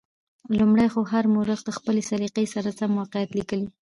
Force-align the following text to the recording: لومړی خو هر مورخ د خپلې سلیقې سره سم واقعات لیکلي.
لومړی 0.59 0.87
خو 0.93 1.01
هر 1.13 1.25
مورخ 1.33 1.59
د 1.65 1.69
خپلې 1.77 2.01
سلیقې 2.09 2.45
سره 2.53 2.69
سم 2.79 2.91
واقعات 2.99 3.29
لیکلي. 3.39 3.67